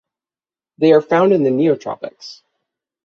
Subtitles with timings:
[0.79, 2.41] They are found in the Neotropics.